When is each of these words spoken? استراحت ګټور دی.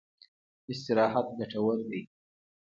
استراحت 0.73 1.27
ګټور 1.37 1.77
دی. 1.89 2.01